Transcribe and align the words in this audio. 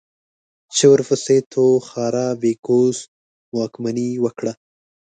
چې 0.75 0.83
ورپسې 0.91 1.37
توخارا 1.51 2.27
يبگوس 2.43 2.97
واکمني 3.57 4.09
وکړه. 4.23 4.53